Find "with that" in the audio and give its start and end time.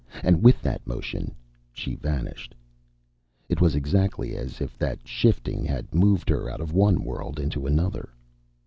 0.41-0.87